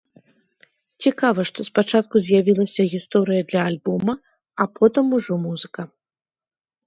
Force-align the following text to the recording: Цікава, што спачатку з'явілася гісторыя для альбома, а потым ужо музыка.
Цікава, 1.05 1.41
што 1.49 1.59
спачатку 1.69 2.15
з'явілася 2.27 2.83
гісторыя 2.93 3.41
для 3.51 3.61
альбома, 3.71 4.13
а 4.65 4.67
потым 4.79 5.05
ужо 5.19 5.33
музыка. 5.45 5.81